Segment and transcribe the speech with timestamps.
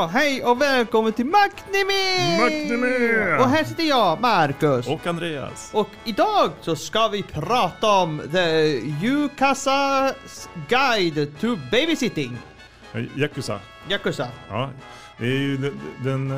[0.00, 2.38] Ja, hej och välkommen till Mackneme!
[2.40, 3.38] Mackneme!
[3.38, 4.86] Och här sitter jag, Marcus.
[4.86, 5.70] Och Andreas.
[5.74, 8.48] Och idag så ska vi prata om The
[9.06, 12.38] Yukasas Guide to Babysitting.
[13.16, 13.60] Yakuza.
[13.88, 14.28] Yakuza.
[14.48, 14.70] Ja,
[15.18, 16.30] det är ju den, den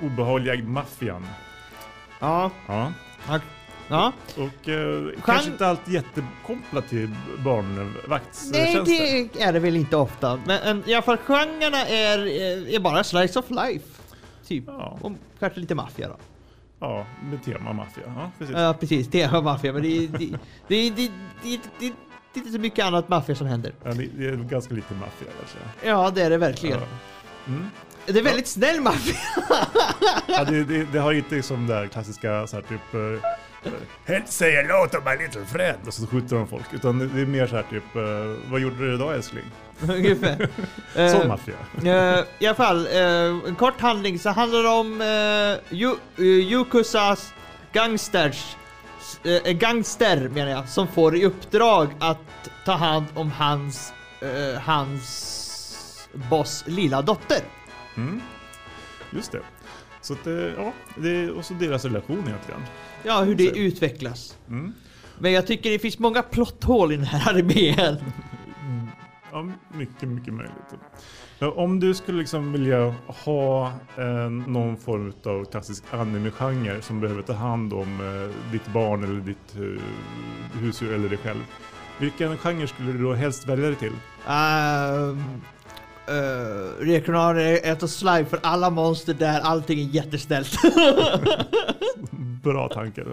[0.00, 1.26] eh, obehagliga maffian.
[2.18, 2.50] Ja.
[2.66, 2.92] Ja.
[3.92, 4.12] Ja.
[4.36, 8.84] Och eh, kanske inte alltid jättekopplat till Nej, barnvaktstjänster.
[9.34, 10.40] det är det väl inte ofta.
[10.46, 12.26] Men en- i alla fall genrerna är,
[12.74, 13.86] är bara slice of life.
[14.46, 14.64] Typ.
[14.66, 14.98] Ja.
[15.00, 16.16] Och kanske lite maffia då.
[16.80, 18.02] Ja, med tema maffia.
[18.06, 18.56] Ja, precis.
[18.56, 19.14] Ja, precis.
[19.14, 20.18] Är maffia, men det är, det,
[20.68, 21.10] det, det, det,
[21.42, 21.92] det, det är
[22.38, 23.72] inte så mycket annat maffia som händer.
[23.84, 25.88] Ja, det är ganska lite maffia kanske.
[25.88, 26.78] Ja, det är det verkligen.
[26.80, 26.86] Ja.
[27.52, 27.70] Mm.
[28.06, 29.14] Det är väldigt snäll maffia.
[30.28, 32.94] Ja, det, det, det har inte som det där klassiska så här typ
[33.66, 33.72] uh,
[34.04, 36.64] Helst säger låt om my little friend och så skjuter de folk.
[36.72, 39.44] Utan det, är mer så här typ eh, Vad gjorde du idag älskling?
[39.80, 40.48] Ungefär.
[41.08, 41.54] Sån maffia.
[41.84, 42.86] eh, I alla fall,
[43.46, 47.34] en kort handling så handlar det om uh, Yu, uh, Yukusas
[47.72, 48.56] gangsters,
[49.26, 53.92] uh, en gangster menar jag, som får i uppdrag att ta hand om hans,
[54.60, 57.40] hans boss lilla dotter.
[57.96, 58.20] Mm.
[59.10, 59.40] Just det.
[60.00, 60.26] Så att,
[60.56, 62.62] ja, det är också deras relation egentligen.
[63.04, 64.38] Ja, hur det utvecklas.
[64.48, 64.72] Mm.
[65.18, 67.96] Men jag tycker det finns många plotthål i den här armén.
[69.32, 70.54] Ja, mycket, mycket möjligt.
[71.40, 73.66] Om du skulle liksom vilja ha
[73.98, 79.20] eh, någon form av klassisk anime-genre som behöver ta hand om eh, ditt barn eller
[79.20, 81.40] ditt eh, husdjur eller dig själv.
[81.98, 83.92] Vilken genre skulle du då helst välja dig till?
[84.26, 85.16] Uh,
[86.08, 90.52] uh, Rekonar är ett och slime för alla monster där allting är jätteställt.
[92.42, 93.04] Bra tanke.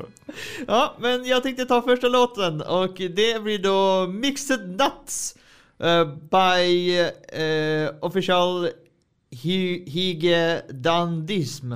[0.68, 5.36] Ja, men jag tänkte ta första låten och det blir då Mixed Nuts
[5.84, 7.00] uh, by
[7.44, 8.70] uh, Official
[9.86, 11.74] Hige Dandism.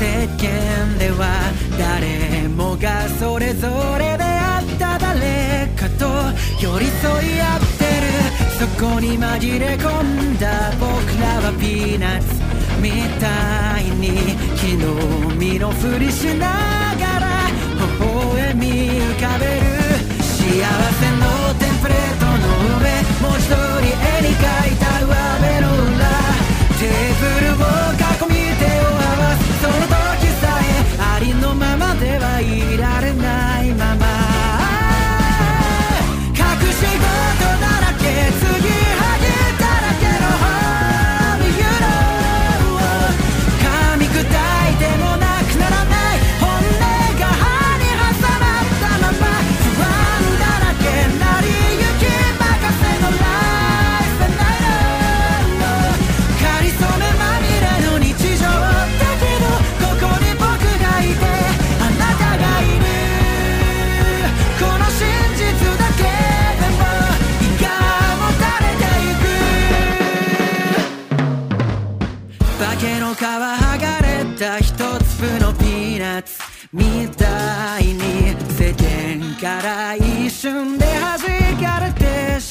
[0.00, 3.68] 世間では誰もがそれぞ
[3.98, 6.08] れであった誰かと
[6.58, 8.08] 寄り添い合ってる。
[8.56, 10.88] そこに紛れ込んだ僕
[11.20, 12.24] らはピーナッツ。
[12.80, 12.90] み
[13.20, 14.16] たいに
[14.56, 14.96] 木の
[15.36, 16.48] 実のふりしな
[16.96, 19.60] がら微笑み浮かべる。
[20.16, 22.40] 幸せのテンプレートの
[22.80, 22.88] 上
[23.20, 23.52] 文字通
[23.84, 25.12] り絵に描いた上
[25.44, 26.08] 辺の裏
[26.80, 27.99] テーブルを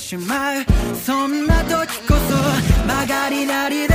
[0.09, 0.65] しまう。
[0.95, 3.87] そんな時こそ曲がりなり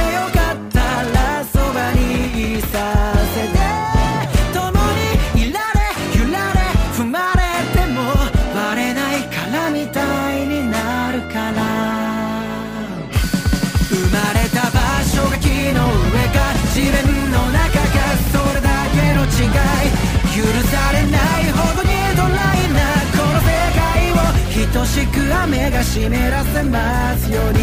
[24.74, 27.58] 等しく雨が湿らせますように。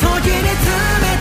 [0.00, 1.11] 時に冷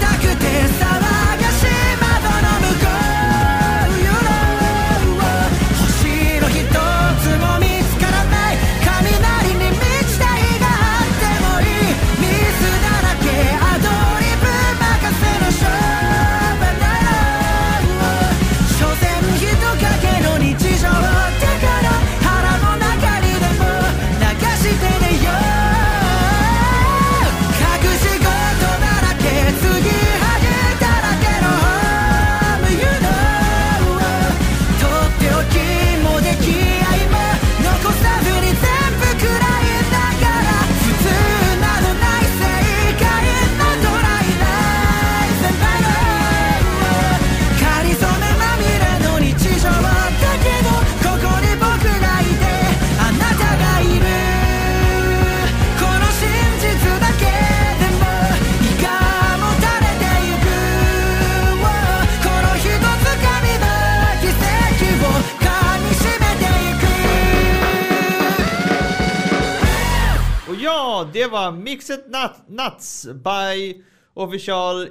[71.02, 73.84] Ja, det var Mixed Nut, Nuts by
[74.14, 74.82] Official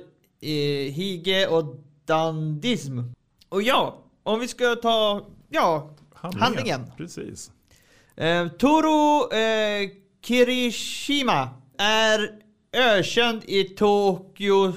[0.40, 1.74] eh, Hige och
[2.04, 2.98] Dandism.
[3.48, 6.92] Och ja, om vi ska ta, ja, handlingen.
[6.96, 7.50] Precis.
[8.16, 9.90] Eh, Toru eh,
[10.24, 11.48] Kirishima
[11.78, 12.30] är
[12.72, 14.72] ökänd i Tokyo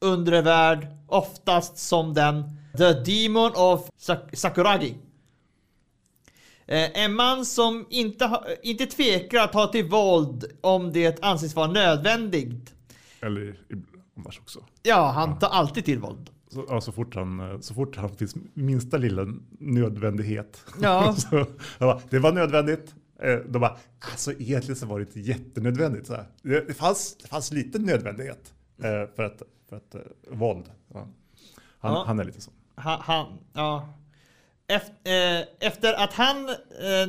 [0.00, 2.42] undervärld oftast som den
[2.78, 4.94] The Demon of Sak- Sakuragi.
[6.70, 11.70] Eh, en man som inte, inte tvekar att ta till våld om det anses vara
[11.70, 12.74] nödvändigt.
[13.20, 13.60] Eller
[14.18, 14.64] annars också.
[14.82, 16.30] Ja, han tar alltid till våld.
[16.48, 19.26] Så, ja, så, fort han, eh, så fort han finns minsta lilla
[19.58, 20.64] nödvändighet.
[20.80, 21.14] Ja.
[21.18, 21.46] så,
[21.78, 22.94] bara, det var nödvändigt.
[23.22, 23.76] Eh, De bara,
[24.10, 26.06] alltså egentligen så var det inte jättenödvändigt.
[26.06, 26.26] Så här.
[26.42, 29.94] Det, fanns, det fanns lite nödvändighet eh, för att, för att
[30.30, 30.64] våld.
[30.94, 31.08] Ja.
[31.78, 32.04] Han, Ja.
[32.06, 32.50] han är lite så.
[32.74, 33.88] Han, han ja.
[34.70, 36.54] Efter, eh, efter att han eh,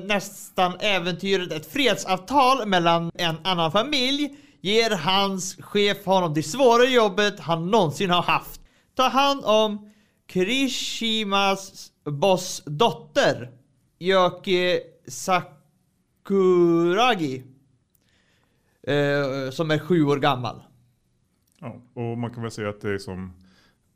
[0.05, 7.39] nästan äventyrat ett fredsavtal mellan en annan familj ger hans chef honom det svåra jobbet
[7.39, 8.61] han någonsin har haft.
[8.95, 9.91] Ta hand om
[10.27, 13.51] Kirishimas boss dotter
[13.99, 14.79] Yoki
[16.27, 17.43] Sakuragi.
[18.87, 20.63] Eh, som är sju år gammal.
[21.59, 21.75] Ja.
[21.93, 23.33] Och man kan väl säga att det är som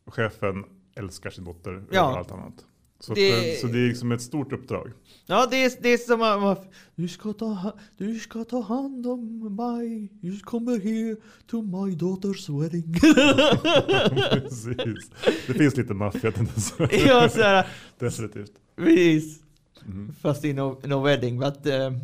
[0.08, 0.64] chefen
[0.96, 2.10] älskar sin dotter Ja.
[2.10, 2.66] över allt annat.
[3.06, 4.92] Så, Det- eh, så det är liksom ett stort uppdrag.
[5.26, 9.56] Ja, det är, det är som att du ska, ta, du ska ta hand om
[9.56, 10.12] mig.
[10.22, 11.16] Du kommer here
[11.48, 12.94] to my daughter's wedding.
[14.42, 15.10] Precis.
[15.48, 17.08] Det finns lite maffia-tendenser.
[17.08, 17.68] ja, såhär.
[18.00, 18.52] Definitivt.
[18.76, 19.40] Precis.
[19.86, 20.14] Mm.
[20.22, 21.40] Fast är no, no wedding.
[21.40, 22.00] But um,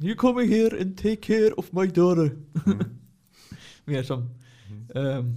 [0.00, 2.30] you come here and take care of my daughter.
[3.84, 4.28] Mer som...
[4.94, 5.34] Um,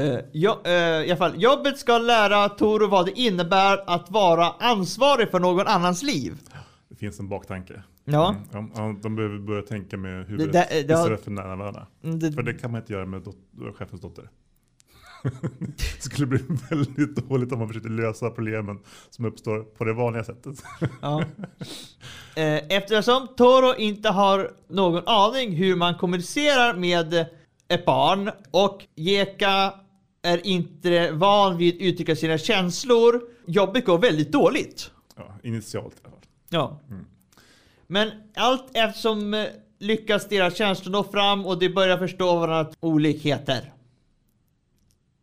[0.00, 4.46] uh, ja, uh, I alla fall, jobbet ska lära Toro vad det innebär att vara
[4.58, 6.34] ansvarig för någon annans liv.
[6.88, 7.82] Det finns en baktanke.
[8.04, 8.34] Ja.
[8.54, 8.70] Mm.
[8.74, 11.86] Ja, de behöver börja tänka med huvudet Det- det- det har- istället för.
[12.04, 14.28] Mm, det- För det kan man inte göra med dot- chefens dotter.
[15.58, 16.38] det skulle bli
[16.70, 18.78] väldigt dåligt om man försökte lösa problemen
[19.10, 20.54] som uppstår på det vanliga sättet.
[21.02, 21.22] Ja.
[22.36, 27.14] Eh, Eftersom Toro inte har någon aning hur man kommunicerar med
[27.68, 29.74] ett barn och Jeka
[30.26, 33.22] är inte van vid att uttrycka sina känslor.
[33.46, 34.90] Jobbet går väldigt dåligt.
[35.16, 36.20] Ja, initialt i alla fall.
[36.48, 36.80] Ja.
[36.90, 37.06] Mm.
[37.86, 39.46] Men allt eftersom eh,
[39.78, 43.72] lyckas deras känslor nå fram och de börjar förstå varandras olikheter.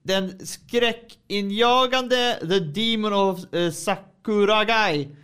[0.04, 5.16] Den skräckinjagande The Demon of eh, Sakuragai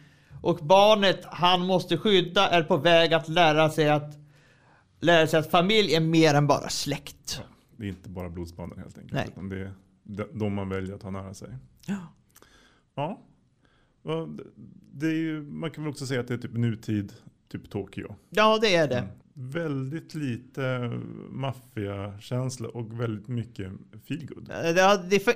[0.42, 4.16] och barnet han måste skydda är på väg att lära sig att
[5.00, 7.42] lära sig att familj är mer än bara släkt.
[7.80, 9.14] Det är inte bara blodsbanden helt enkelt.
[9.14, 9.28] Nej.
[9.32, 9.72] Utan det är
[10.34, 11.50] de- man väljer att ha nära sig.
[11.86, 12.14] Ja.
[12.96, 13.20] Ja.
[14.94, 17.14] Det- är ju, man kan väl också säga att det är typ nutid,
[17.52, 18.16] typ Tokyo.
[18.30, 18.98] Ja, det är det.
[18.98, 19.10] Mm.
[19.34, 20.92] Väldigt lite
[21.30, 23.72] maffiakänsla och väldigt mycket
[24.08, 24.52] feelgood.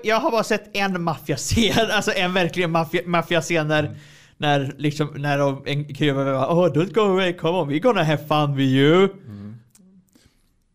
[0.03, 3.97] Jag har bara sett en maffiascen, alltså en verkligen maffia, maffiascen när,
[4.37, 8.03] när liksom, när de, en kille bara Oh don't go away, come on, we're gonna
[8.03, 9.07] have fun with you.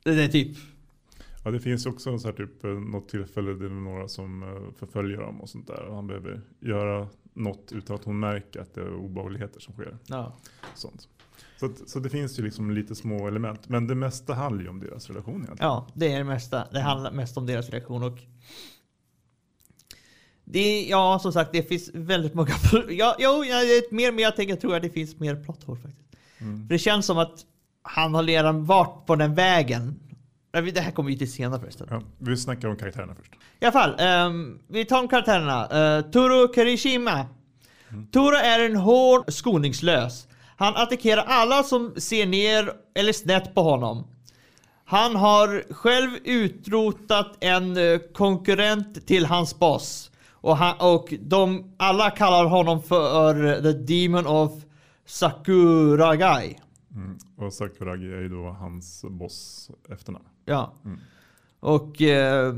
[0.05, 0.57] Det är typ,
[1.45, 4.09] Ja, det finns också en så här typ, eh, något tillfälle där det är några
[4.09, 5.85] som eh, förföljer dem och sånt där.
[5.85, 9.99] Och han behöver göra något utan att hon märker att det är obehagligheter som sker.
[10.07, 10.37] ja.
[10.75, 11.09] Sånt.
[11.57, 13.69] Så, att, så det finns ju liksom lite små element.
[13.69, 15.59] Men det mesta handlar ju om deras relation egentligen.
[15.61, 16.69] ja, det är det mesta.
[16.73, 18.19] Det handlar mest om deras reaktion och
[20.51, 22.51] det, ja, som sagt, det finns väldigt många...
[22.89, 25.81] Ja, jo, jag vet mer, men jag tänker, tror att det finns mer plot hole
[25.81, 26.09] faktiskt.
[26.39, 26.67] Mm.
[26.67, 27.45] För det känns som att
[27.83, 30.01] han har redan varit på den vägen.
[30.51, 31.87] Det här kommer vi till senare förresten.
[31.91, 33.33] Ja, vi snackar om karaktärerna först.
[33.61, 35.63] I alla fall, ehm, vi tar om karaktärerna.
[35.99, 37.27] Uh, Toro Kirishima.
[38.11, 40.29] Toro är en hård, skoningslös.
[40.57, 44.07] Han attackerar alla som ser ner eller snett på honom.
[44.85, 50.11] Han har själv utrotat en eh, konkurrent till hans boss.
[50.31, 54.53] Och, han, och de alla kallar honom för The Demon of
[55.07, 56.59] Sakuragai.
[56.95, 57.19] Mm.
[57.37, 60.28] Och Sakuragi är ju då hans boss efternamn.
[60.49, 60.75] Ja.
[60.85, 61.01] Mm.
[61.61, 62.55] Och eh,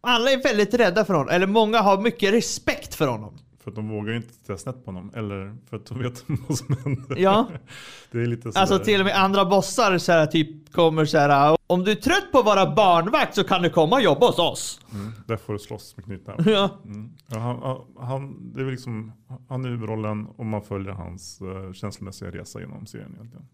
[0.00, 1.28] alla är väldigt rädda för honom.
[1.28, 3.38] Eller många har mycket respekt för honom.
[3.62, 5.10] För att de vågar inte titta snett på honom.
[5.14, 7.16] Eller för att de vet vad som händer.
[7.18, 7.48] Ja.
[8.10, 8.60] Det är lite sådär.
[8.60, 11.56] Alltså till och med andra bossar så här, typ kommer så här.
[11.66, 14.38] Om du är trött på att vara barnvakt så kan du komma och jobba hos
[14.38, 14.80] oss.
[14.94, 15.12] Mm.
[15.26, 16.44] Där får du slåss med knytnävar.
[16.50, 16.70] Ja.
[16.84, 17.12] Mm.
[17.26, 19.12] Ja, han, han, det är liksom,
[19.48, 23.48] han är huvudrollen och man följer hans uh, känslomässiga resa genom serien egentligen.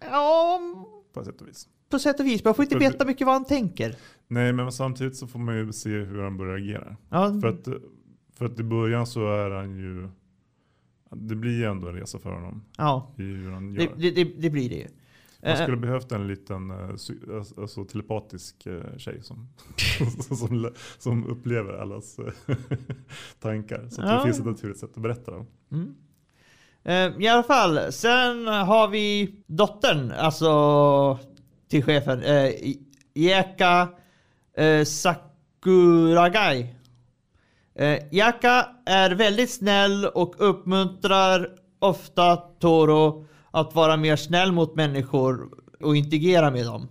[0.00, 0.60] ja,
[1.14, 1.68] På sätt och vis.
[1.90, 2.44] på sätt och vis.
[2.44, 3.96] Man får inte veta mycket vad han tänker.
[4.28, 6.96] Nej, men samtidigt så får man ju se hur han börjar agera.
[7.10, 7.68] Ja, För att,
[8.34, 10.08] för att i början så är han ju
[11.16, 13.92] det blir ju ändå en resa för honom Ja, i hur han gör.
[13.96, 14.86] det, det, det, blir det ju.
[15.42, 16.88] Man Eh, skulle behövt en liten eh,
[17.58, 19.48] alltså- telepatisk eh, tjej som,
[20.38, 22.32] som, som upplever allas eh,
[23.40, 23.88] tankar.
[23.88, 24.16] Så att Ja.
[24.16, 25.46] det finns ett naturligt sätt att berätta dem.
[25.72, 25.94] Mm.
[26.84, 31.18] Eh, I alla fall, sen har vi dottern, alltså
[31.68, 32.50] till chefen, eh,
[33.14, 33.88] Jeka
[34.56, 36.74] eh, Sakuragai.
[37.74, 41.48] Eh, Jaka är väldigt snäll och uppmuntrar
[41.78, 45.48] ofta Toro att vara mer snäll mot människor
[45.80, 46.88] och integrera med dem.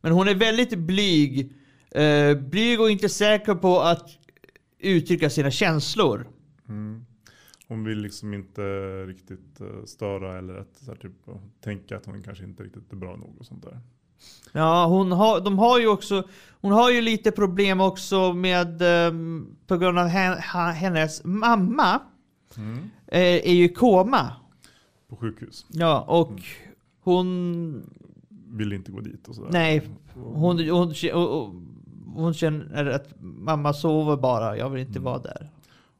[0.00, 1.52] Men hon är väldigt blyg.
[1.90, 4.08] Eh, blyg och inte säker på att
[4.78, 6.28] uttrycka sina känslor.
[6.68, 7.05] Mm.
[7.68, 8.60] Hon vill liksom inte
[9.06, 11.12] riktigt eh, störa eller att så här, typ,
[11.60, 13.80] tänka att hon kanske inte riktigt är bra nog och sånt där.
[14.52, 16.28] Ja, hon har, de har ju också,
[16.60, 20.06] hon har ju lite problem också med, ehm, på grund av
[20.74, 22.00] hennes mamma
[23.06, 23.20] eh,
[23.50, 24.32] är ju koma.
[25.08, 25.66] På sjukhus.
[25.68, 26.32] Ja, och
[27.00, 27.90] hon,
[28.48, 29.50] Vill inte gå dit och sådär.
[29.52, 31.54] nej, hon, hon, kä- och- och-
[32.14, 35.50] hon känner att mamma sover bara, jag vill inte vara där.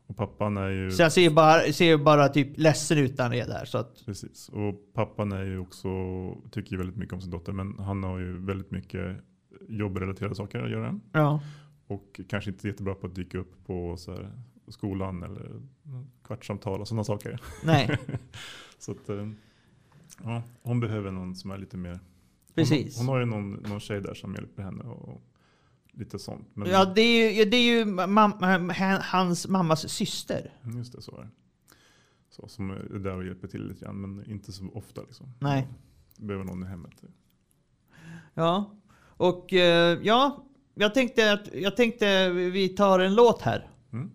[0.06, 0.90] Och pappan är ju...
[0.90, 3.64] Så jag ser bara, ser bara typ ledsen ut när han är där.
[3.64, 4.48] Så att, Precis.
[4.48, 5.88] Och pappan är ju också,
[6.50, 7.52] tycker ju väldigt mycket om sin dotter.
[7.52, 9.16] Men han har ju väldigt mycket
[9.68, 11.00] jobbrelaterade saker att göra.
[11.12, 11.40] ja.
[11.88, 14.30] Och kanske inte jättebra på att dyka upp på så här,
[14.68, 15.62] skolan eller
[16.24, 17.40] kvartssamtal och sådana saker.
[17.64, 17.98] Nej,
[18.78, 19.28] Så att, eh,
[20.24, 22.00] ja, hon behöver någon som är lite mer...
[22.54, 22.98] precis.
[22.98, 25.22] Hon, hon har ju någon, någon tjej där som hjälper henne och
[25.96, 26.48] lite sånt.
[26.54, 30.52] Men Ja, det är ju, det är ju mam, han- hans mammas syster.
[30.76, 31.28] just det, så är det.
[32.30, 35.02] Så, som är där och hjälper till lite grann, men inte så ofta.
[35.02, 35.26] Liksom.
[35.40, 35.68] Nej.
[36.18, 36.92] Behöver någon i hemmet.
[38.34, 43.70] Ja, och eh, ja, jag tänkte att jag tänkte vi tar en låt här.
[43.92, 44.10] Mm.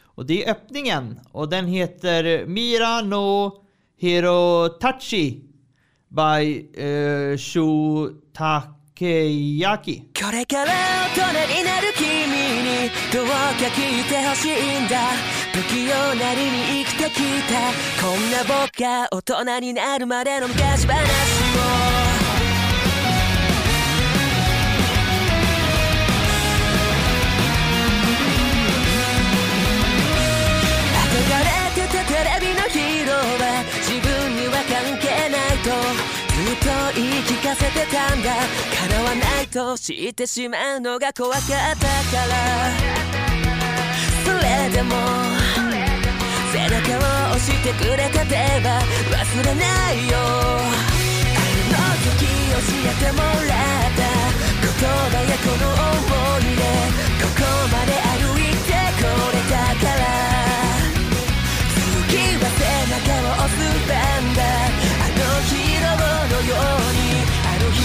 [0.00, 3.64] Och det är öppningen och den heter Mira no
[3.96, 5.44] Hirotachi
[6.08, 6.68] by
[8.98, 10.72] けいやきこれから
[11.14, 13.32] 大人になる君にどうか
[13.68, 14.98] 聞いてほしいんだ
[15.54, 21.37] 不器用なりに生きてきたこんな僕が大人になるまでの昔話
[36.94, 38.30] 言い聞かせてたんだ。
[38.88, 41.54] 叶わないと知ってしまうのが怖かったか
[42.26, 42.34] ら。
[44.24, 44.96] それでも
[46.52, 50.16] 背中を押してくれた手は忘れないよ。
[50.16, 50.20] あ
[51.70, 54.00] の時教えてもらった
[54.64, 56.60] 言葉やこの思いで
[57.22, 60.02] ここまで歩いてこれたから。
[62.08, 62.60] 次は背
[62.90, 63.56] 中を押す
[63.88, 63.92] 番
[64.34, 64.97] だ。
[65.96, 67.00] のように
[67.44, 67.80] あの日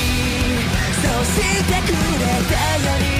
[1.02, 3.14] そうしてくれたように。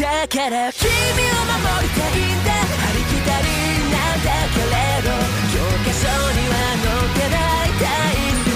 [0.00, 2.48] だから君を守りたいんだ。
[2.52, 3.48] ありきたり
[3.92, 5.08] なんだけれど。
[5.52, 7.84] 教科書には載ってない大
[8.44, 8.48] 切。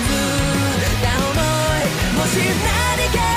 [1.03, 3.30] な思いもし何か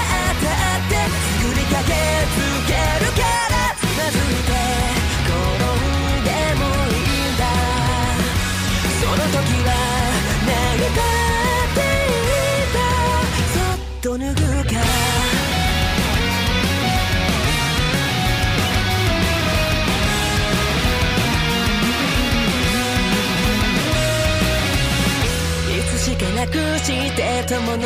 [26.79, 27.83] してたもの。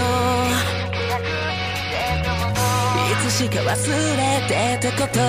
[3.12, 5.20] いつしか忘れてたこと。
[5.20, 5.24] お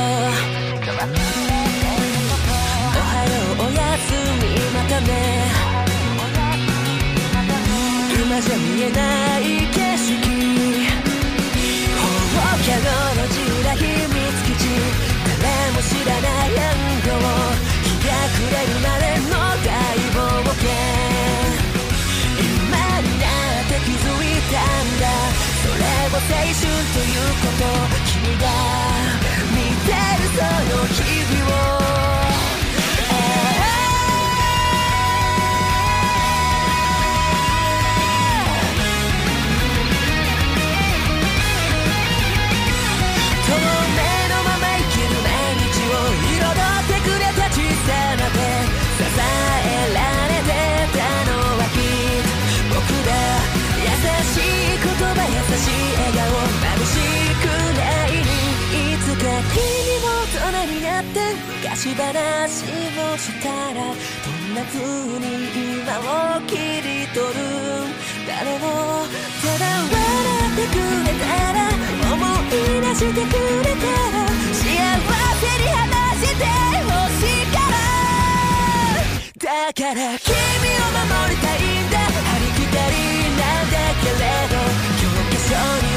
[3.00, 4.08] はようおやす
[4.40, 5.10] みまたね
[8.14, 9.40] 今じゃ見えない
[9.72, 9.87] けど。
[26.30, 27.64] 青春ということ
[28.04, 28.44] 君が
[29.50, 30.44] 見てるそ
[30.76, 31.67] の日々を。
[61.18, 61.34] て
[61.66, 64.78] 昔話をしたらどんな風
[65.18, 65.26] に
[65.82, 67.36] 今を切り取る？
[68.26, 68.64] 誰も
[69.42, 71.58] ただ笑ってくれたら
[72.12, 73.34] 思い出してく
[73.64, 74.16] れたら
[74.52, 75.82] 幸せに話
[76.22, 76.42] して
[76.86, 77.76] ほしいから。
[79.38, 81.94] だから君を守りたいんだ。
[81.98, 82.94] ありきたり
[83.36, 84.54] なんだけれど
[85.00, 85.87] 教科書に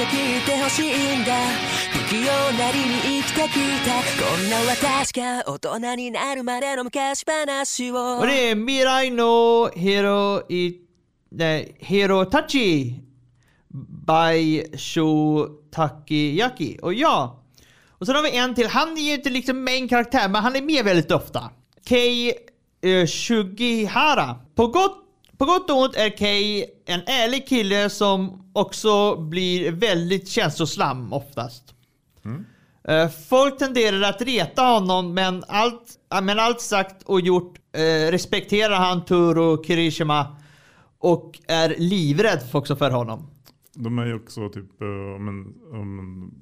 [0.00, 1.32] て聞いてほしいんだ
[1.92, 3.54] 不器用なりに生きてき
[3.84, 3.92] た
[4.24, 10.80] こんな私が大人になるまでの昔話を Och det är Mirai no Hero i...
[11.30, 13.06] Nej, Hero Tachi
[14.06, 16.78] by Sho Takiyaki.
[16.82, 17.42] Och ja.
[17.98, 18.66] Och sen har vi en till.
[18.66, 21.50] Han är ju inte liksom main karaktär, men han är med väldigt ofta.
[21.88, 22.34] Kei
[22.84, 24.36] uh, Shugihara.
[24.54, 24.99] På gott,
[25.41, 31.75] på gott och ont är Kei en ärlig kille som också blir väldigt känsloslam oftast.
[32.87, 38.75] Eh, Folk tenderar att reta honom, men allt, men allt sagt och gjort eh, respekterar
[38.75, 40.37] han Turo Kirishima
[40.97, 43.27] och är livrädd också för honom.
[43.73, 46.33] De är ju också typ uh, men, um,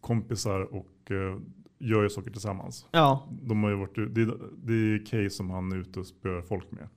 [0.00, 1.38] kompisar och uh,
[1.80, 2.86] gör ju saker tillsammans.
[2.90, 6.06] Ja, De har ju varit, det, är- det är Kay som han är ute och
[6.06, 6.88] spöar folk med.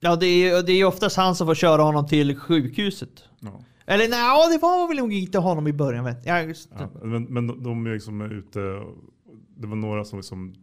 [0.00, 3.24] Ja det är ju det är ju oftast han som får köra honom till sjukhuset.
[3.40, 3.60] Ja.
[3.86, 6.04] Eller nej, det var väl nog inte honom i början.
[6.04, 6.26] Vet.
[6.26, 8.60] Ja, Ja, men, men de, de är liksom ute,
[9.56, 10.54] det var några som liksom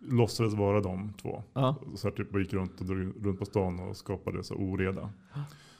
[0.00, 1.42] låtsades vara de två.
[1.54, 1.76] Ja.
[1.96, 5.10] Så här typ gick runt och drog runt på stan och skapade så oreda.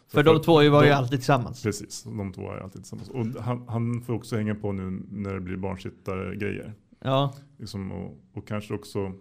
[0.06, 1.62] Så För de två var ju de- alltid tillsammans.
[1.62, 3.08] Precis, de två är alltid tillsammans.
[3.08, 6.74] Och han, han får också hänga på nu när det blir barnsittar-grejer.
[7.00, 7.34] Ja.
[7.58, 9.12] Liksom och, och kanske också,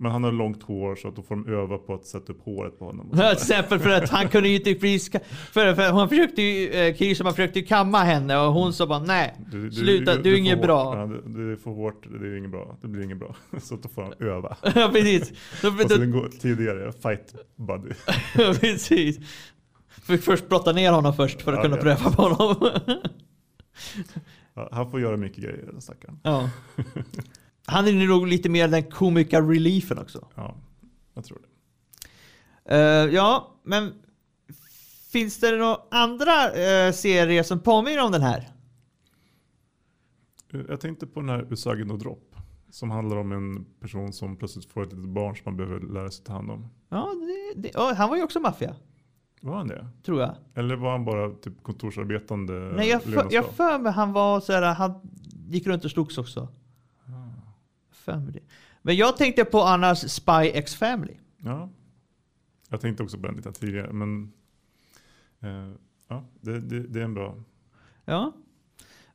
[0.00, 2.44] men han har långt hår så att då får de öva på att sätta upp
[2.44, 3.10] håret på honom.
[3.10, 5.20] Till exempel för att han kunde ju inte friska...
[5.52, 8.98] För, för hon försökte ju, eh, Kirishima försökte ju kamma henne och hon sa bara
[8.98, 9.34] nej.
[9.72, 10.96] Sluta, du är får inget bra.
[10.98, 12.76] Ja, det, det är för hårt, det är inget bra.
[12.82, 13.36] Det blir inget bra.
[13.60, 14.56] Så att då får han öva.
[14.74, 15.32] Ja precis.
[15.62, 17.90] Då, Och då, sen går tidigare, fight buddy.
[18.38, 19.18] Ja, precis.
[20.02, 21.82] Fick först brotta ner honom först för att Ja, kunna ja.
[21.82, 22.70] pröva på honom.
[24.70, 26.20] Han får göra mycket grejer den stackaren.
[26.22, 26.50] ja.
[27.66, 30.28] Han är nog lite mer den komika reliefen också.
[30.34, 30.54] Ja,
[31.14, 31.46] jag tror det.
[32.74, 33.92] Eh, ja, men
[35.12, 38.48] finns det några andra eh, serier som påminner om den här?
[40.68, 42.34] Jag tänkte på den här Usagi no Drop.
[42.70, 46.10] Som handlar om en person som plötsligt får ett litet barn som man behöver lära
[46.10, 46.66] sig ta hand om.
[46.88, 47.10] Ja,
[47.54, 48.76] det, det, ja, han var ju också maffia,
[49.40, 49.88] Var han det?
[50.04, 50.34] tror jag.
[50.54, 54.52] Eller var han bara typ kontorsarbetande Nej, jag för, jag för mig han var så
[54.52, 55.00] här, han
[55.48, 56.48] gick runt och slogs också.
[58.16, 58.40] Det.
[58.82, 61.16] Men jag tänkte på annars Spy X Family.
[61.38, 61.70] Ja.
[62.68, 63.92] Jag tänkte också på den lite tidigare.
[63.92, 64.32] Men
[65.40, 65.72] eh,
[66.08, 67.36] ja, det, det, det är en bra.
[68.04, 68.32] Ja.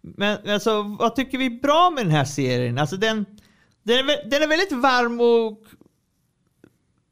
[0.01, 2.77] Men alltså, vad tycker vi är bra med den här serien?
[2.77, 3.25] Alltså den,
[3.83, 5.63] den, är, den är väldigt varm och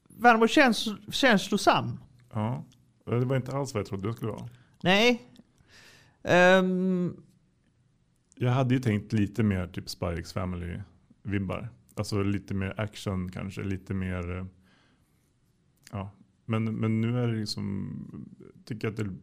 [0.07, 1.99] varm och käns, känslosam.
[2.33, 2.65] Ja,
[3.05, 4.49] det var inte alls vad jag trodde det skulle vara.
[4.81, 5.21] Nej.
[6.23, 7.15] Ehm,
[8.35, 10.33] Jag hade ju tänkt lite mer typ Spy X
[11.23, 11.69] Family-vibbar.
[11.95, 14.37] Alltså lite mer action kanske, lite mer...
[14.37, 14.45] eh,
[15.91, 16.11] Ja,
[16.45, 18.25] men, men nu är det liksom...
[18.65, 19.15] Tycker jag att det,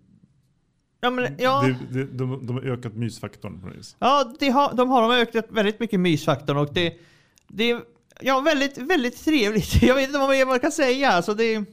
[1.00, 3.96] ja, men, ja, det, det, de, de har ökat mysfaktorn på något vis.
[3.98, 6.98] ja det har, de har de ökat väldigt mycket mysfaktorn och det,
[7.48, 7.82] det är
[8.20, 9.82] ja, väldigt, väldigt trevligt.
[9.82, 11.10] Jag vet inte vad man kan säga.
[11.10, 11.64] Alltså det,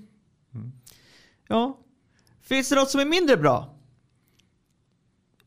[1.47, 1.79] ja.
[2.41, 3.76] Finns det något som är mindre bra?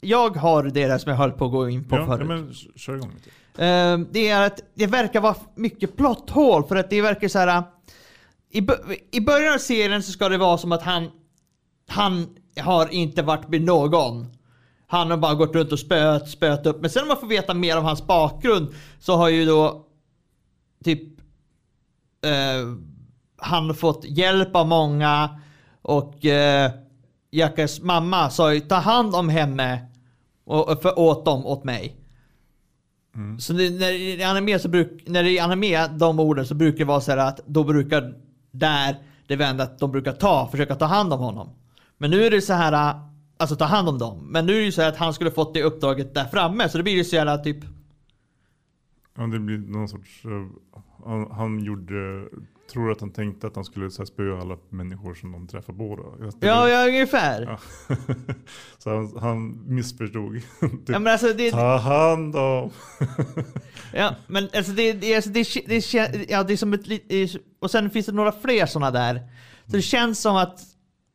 [0.00, 2.20] Jag har det där som jag höll på att gå in på Ja, förut.
[2.20, 3.30] ja, men kör igång lite.
[3.64, 7.62] Ehm, det är att det verkar vara mycket plotthål för att det verkar så här.
[8.50, 11.10] I, bö- I början av serien så ska det vara som att han,
[11.88, 12.26] han
[12.60, 14.26] har inte varit med någon.
[14.86, 16.80] Han har bara gått runt och spöat, spöat upp.
[16.80, 19.86] Men sen om man får veta mer om hans bakgrund så har ju då
[20.84, 21.02] typ
[22.24, 22.74] eh,
[23.36, 25.40] han fått hjälp av många
[25.82, 26.70] och eh,
[27.30, 29.86] Jackas mamma sa ju ta hand om henne
[30.44, 31.96] och, för, åt dem, åt mig.
[33.38, 36.78] Så det, när, i anime så bruk, när det är anime, de orden, så brukar
[36.78, 38.14] det vara så här att då brukar
[38.50, 41.48] där det vända att de brukar ta, försöka ta hand om honom.
[41.98, 43.00] Men nu är det så här,
[43.36, 44.26] alltså ta hand om dem.
[44.30, 46.68] Men nu är det ju så här att han skulle fått det uppdraget där framme,
[46.68, 47.64] så det blir ju så jävla typ,
[49.16, 50.24] Ja, det blir någon sorts...
[50.24, 50.46] eh,
[51.04, 52.28] han, han gjorde...
[52.72, 55.74] Tror att han tänkte att han skulle så här, spöa alla människor som de träffar.
[56.20, 57.42] Jag- Ja, ja ungefär.
[57.42, 57.58] Ja.
[58.78, 60.32] så han, han missförstod.
[60.60, 62.70] typ, Ja, men alltså det, Ta hand om...
[63.94, 65.94] ja, men alltså det, det, alltså det, det,
[66.30, 66.86] ja, det är som ett
[67.60, 69.14] Och sen finns det några fler sådana där.
[69.66, 70.60] Så det känns som att,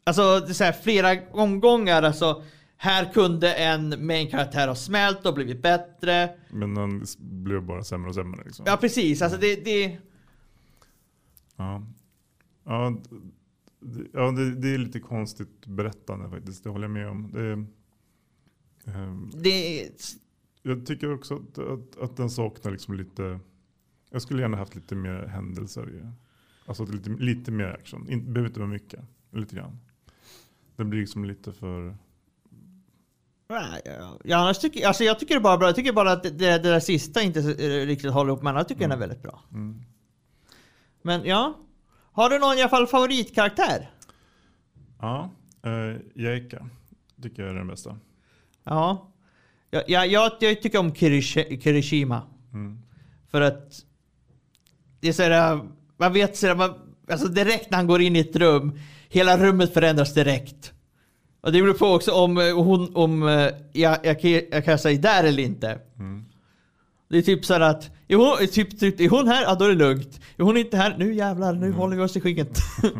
[0.05, 2.43] alltså det är så här, flera omgångar, alltså
[2.77, 6.29] här kunde en main karaktär ha smält och blivit bättre.
[6.49, 8.41] Men han blev bara sämre och sämre.
[8.45, 8.65] Liksom.
[8.67, 9.97] Ja precis, alltså det, det
[11.55, 11.83] Ja,
[12.63, 13.17] ja, d-
[13.79, 16.63] d- ja det, det är lite konstigt berättande faktiskt.
[16.63, 17.31] Det håller jag med om.
[17.31, 17.51] Det,
[18.91, 19.89] ehm, det
[20.63, 23.39] jag tycker också att, att, att den saknar liksom lite...
[24.11, 25.89] Jag skulle gärna haft lite mer händelser.
[25.89, 26.11] i det.
[26.65, 28.05] Alltså lite, lite mer action.
[28.05, 28.99] Det behöver inte vara mycket.
[29.31, 29.79] Lite grann.
[30.75, 31.97] Det blir liksom lite för...
[34.23, 35.67] Ja, annars tycker, alltså jag tycker det bara bra.
[35.67, 38.67] Jag tycker bara att det, det där sista inte eh, riktigt håller upp, men jag
[38.67, 39.43] tycker den är väldigt bra.
[39.51, 39.81] Mm.
[41.05, 41.53] Men ja.
[42.11, 43.89] Har du någon i alla fall favoritkaraktär?
[45.01, 45.31] Ja,
[45.65, 46.69] eh, Jaika
[47.21, 47.97] tycker jag är den bästa.
[48.63, 49.11] Ja.
[49.71, 52.21] Ja, ja, jag, jag tycker om Kirish, Kirishima.
[52.53, 52.79] Mm.
[53.31, 53.85] För att
[54.99, 55.59] det är sådär,
[55.97, 56.73] man vet sådär, man,
[57.11, 60.73] alltså direkt när han går in i ett rum, hela rummet förändras direkt.
[61.41, 64.79] Och det beror på också om eh, hon, om eh, jag, jag, kan- jag kan
[64.79, 65.79] säga där eller inte.
[65.99, 66.25] Mm.
[67.09, 69.43] Det är typ såhär att, är hon, typ, typ, är hon här?
[69.43, 70.19] Ja då är det lugnt.
[70.37, 70.97] Är hon inte här?
[70.97, 72.57] Nu jävlar, nu håller vi oss i skinnet.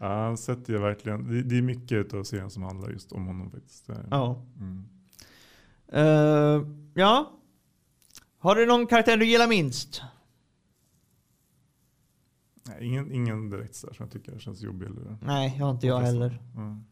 [0.00, 1.48] Ja, han sätter ju verkligen...
[1.48, 3.88] Det, är mycket av serien som handlar just om honom faktiskt.
[4.10, 4.42] Ja.
[4.60, 4.84] Mm.
[5.92, 7.32] Eh, ja.
[8.38, 10.02] Har du någon karaktär du gillar minst?
[12.68, 14.86] Nej, ingen, ingen direkt så som jag tycker känns jobbig.
[14.86, 16.38] Eller, Nej, jag har inte jag heller.
[16.56, 16.84] Mm.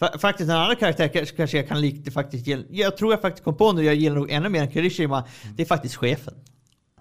[0.00, 2.46] Fa- Faktiskt en annan karaktär kanske- jag kan likt faktiskt.
[2.70, 5.24] Jag tror jag faktiskt kom på nu, jag gillar nog ännu mer än Kirishima.
[5.56, 6.34] Det är faktiskt chefen.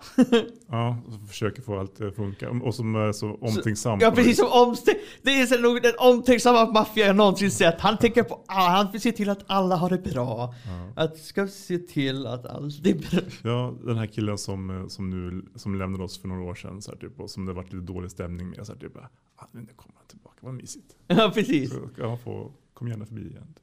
[0.68, 2.50] Ja, och försöker få allt att funka.
[2.50, 4.00] Och som är så omtänksam.
[4.02, 4.98] Ja precis som omstänk...
[5.22, 7.82] Det är så nog den omtänksamma maffia jag någonsin sett.
[7.82, 10.54] Han tänker på alla, han vill se till att alla har det bra.
[10.96, 13.22] Att ska se till att allt är bra.
[13.44, 16.82] Ja, den här killen som, eh, som nu som lämnade oss för några år sedan.
[16.82, 18.66] Så här, typ, och som det varit lite dålig stämning med.
[18.66, 20.96] Så här, typ, ah, nu kommer han tillbaka, vad mysigt.
[21.08, 23.54] Ja precis, Så, ja, få, kom gärna förbi igen.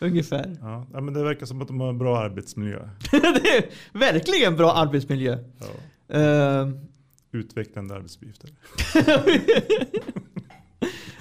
[0.06, 0.56] ungefär.
[0.60, 2.88] Ja, ja, men det verkar som att de har en bra arbetsmiljö.
[3.10, 3.64] det är
[3.98, 5.38] verkligen bra arbetsmiljö.
[5.58, 5.66] Ja.
[6.18, 6.78] Ehm,
[7.32, 8.50] Utvecklande arbetsuppgifter.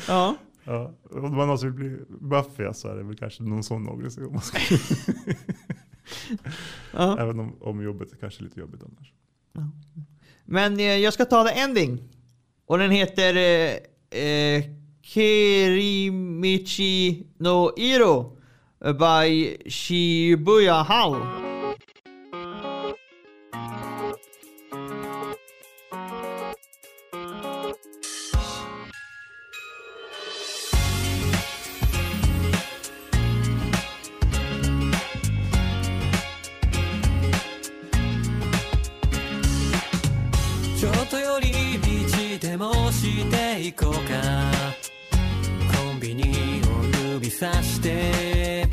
[0.08, 0.36] ja.
[0.64, 4.40] Ja, om man också vill bli buffig så är det väl kanske någon sån organisation.
[6.94, 7.20] ja.
[7.20, 9.14] Även om, om jobbet är kanske lite jobbigt annars.
[10.46, 12.04] Men eh, jag ska ta the ending.
[12.66, 14.64] Och den heter eh, eh,
[15.02, 16.48] Kirimichi
[17.38, 18.39] no Iro
[18.82, 21.49] by Shibuya Hall.
[47.80, 48.68] して。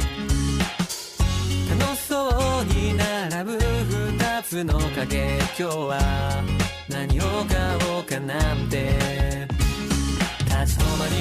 [1.78, 5.38] 楽しそうに並ぶ二つの影。
[5.58, 6.42] 今日は
[6.88, 7.56] 何を買
[7.96, 9.46] おうかなんて。
[10.44, 11.12] 立ち止まり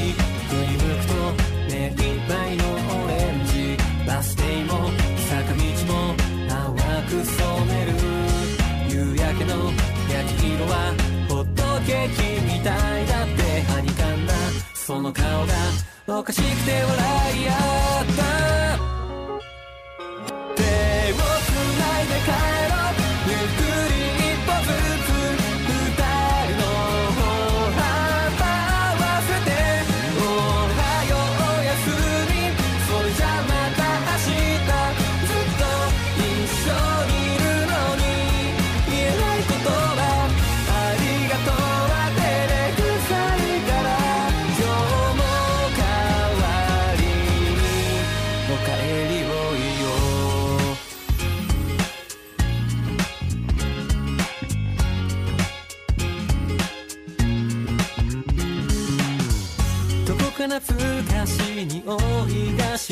[0.49, 1.13] 振り向くと
[1.69, 2.63] 目いっぱいの
[3.03, 3.77] オレンジ。
[4.07, 4.89] バス停も
[5.29, 5.61] 坂道
[5.93, 6.15] も
[6.47, 6.53] 淡
[7.05, 7.93] く染める。
[8.89, 9.71] 夕焼けの
[10.09, 10.73] 焼き色は
[11.29, 13.61] ホットケーキみたいだって。
[13.71, 14.33] はにかんだ
[14.73, 18.21] その顔がおかしくて笑い合った。
[20.55, 21.21] 手を繋
[22.01, 22.54] いで帰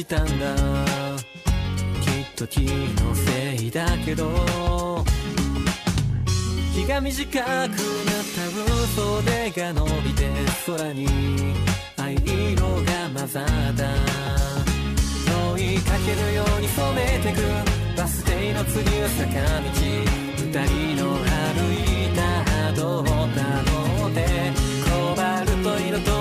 [0.04, 0.56] したんだ。
[2.02, 5.04] きっと気のせいだけど。
[6.74, 10.30] 日が短くなった分袖が伸びて
[10.66, 11.08] 空に。
[11.98, 12.16] 藍
[12.54, 13.46] 色が混ざっ
[13.78, 13.84] た。
[15.56, 17.40] 追いかけるように染めてく。
[17.98, 19.26] バス停の次は坂
[19.62, 19.70] 道。
[20.36, 22.20] 二人の歩いた
[22.70, 23.10] 後をた
[23.64, 23.72] ど
[24.08, 24.20] って
[24.84, 26.13] コバルト色と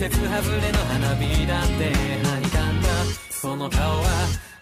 [0.00, 0.30] 節外
[0.62, 1.92] れの花火だって
[2.26, 2.88] はにかんだ。
[3.28, 4.06] その顔は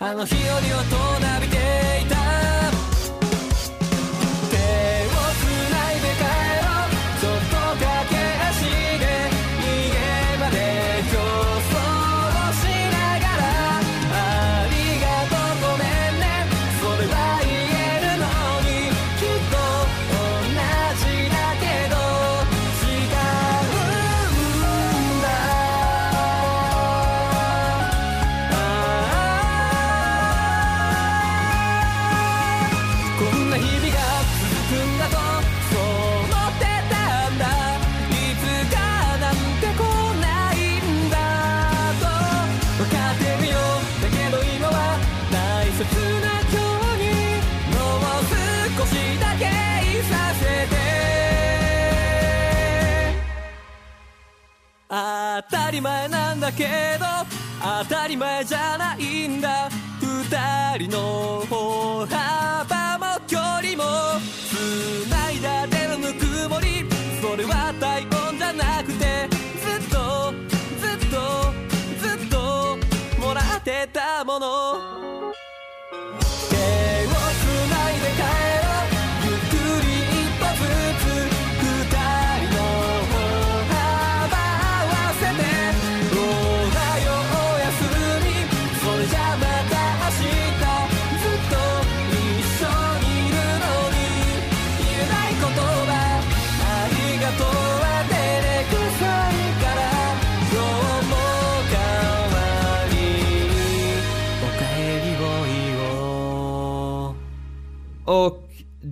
[0.00, 0.82] あの日より大
[1.38, 1.56] 人びて
[2.04, 2.27] いた。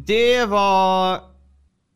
[0.06, 1.14] Det var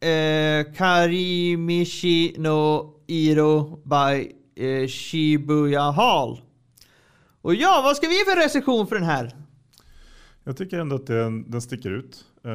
[0.01, 4.33] eh, Karimishi no Iro by
[4.65, 6.41] eh, Shibuya Hall.
[7.43, 9.37] Och ja, vad ska vi ge för recension för den här?
[10.45, 12.25] Jag tycker ändå att den, den sticker ut.
[12.45, 12.51] Eh,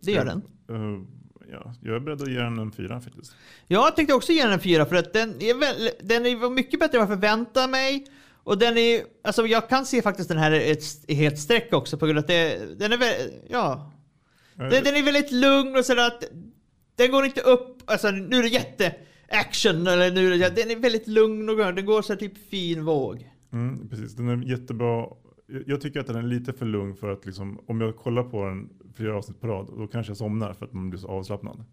[0.00, 0.42] Det gör den.
[0.70, 1.04] eh,
[1.52, 3.32] ja, jag är beredd att ge den en fyra faktiskt.
[3.66, 6.80] Jag tänkte också ge den en fyra för att den är, väl, den är mycket
[6.80, 8.06] bättre än vad jag förväntade mig.
[8.44, 11.98] Och den är, alltså jag kan se faktiskt den här i ett helt streck också
[11.98, 13.92] på grund av att det, den är väl, ja.
[14.58, 16.24] Den, den är väldigt lugn och sådär att
[16.96, 18.94] den går inte upp, alltså nu är det jätte
[19.28, 21.74] action eller nu är det, den är väldigt lugn och skön.
[21.74, 23.30] Den går så här typ fin våg.
[23.52, 25.06] Mm, precis, den är jättebra.
[25.46, 28.22] Jag- Jag tycker att den är lite för lugn för att liksom, om jag kollar
[28.22, 31.08] på den flera avsnitt på rad, då kanske jag somnar för att man blir så
[31.08, 31.64] avslappnad.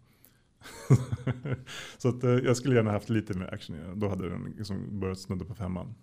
[1.98, 4.00] så att, eh, jag skulle gärna haft lite mer action i den.
[4.00, 5.94] Då hade den liksom börjat snudda på femman.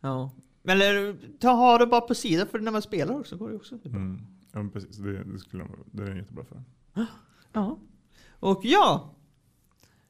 [0.00, 0.30] Ja.
[0.62, 3.56] Men eller, ta ha det bara på sidan för när man spelar också går det
[3.56, 3.78] också.
[3.84, 4.20] Mm.
[4.52, 4.96] Ja, men precis.
[4.96, 6.62] Det, det, skulle, det är den jättebra för.
[7.52, 7.78] Ja.
[8.40, 9.14] Och ja.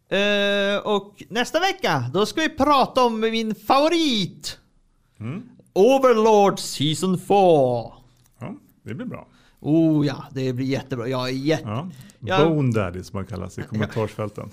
[0.09, 4.59] Eh, och nästa vecka, då ska vi prata om min favorit.
[5.20, 5.42] Mm.
[5.72, 7.29] Overlord Season 4.
[7.29, 9.29] Ja, det blir bra.
[9.61, 11.09] Oh ja, det blir jättebra.
[11.09, 11.88] Jag är jätte...
[12.20, 12.44] Ja.
[12.48, 14.51] Bone Daddy som man kallas i kommentarsfälten.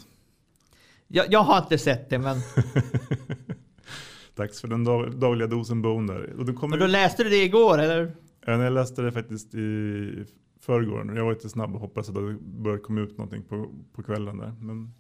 [1.08, 2.38] Jag, jag har inte sett det, men...
[4.36, 6.34] Dags för den dag, dagliga dosen Bone Daddy.
[6.34, 8.16] Och kommer, Men då läste du det igår, eller?
[8.46, 10.26] Ja, Jag läste det faktiskt i
[10.60, 11.16] förrgår.
[11.16, 14.38] Jag var lite snabb och hoppades att det började komma ut någonting på, på kvällen
[14.38, 14.54] där.
[14.62, 14.94] Men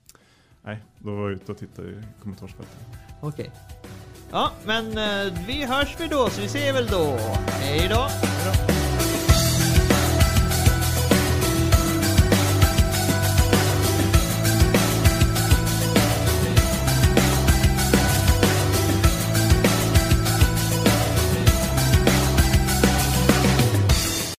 [0.64, 2.78] nej, då var jag ute och tittade i kommentarsfältet.
[3.22, 3.52] Okej.
[4.32, 7.18] Ja, men eh, vi hörs vi då, så vi ser väl då.
[7.48, 8.08] Hej då!
[8.46, 8.95] Ja.